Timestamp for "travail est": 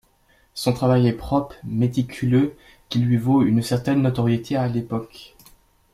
0.73-1.13